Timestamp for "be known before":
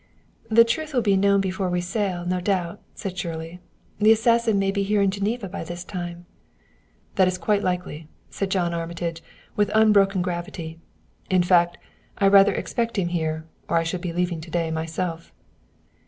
1.03-1.69